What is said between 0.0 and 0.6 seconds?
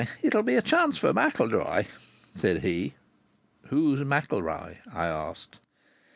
"It'll be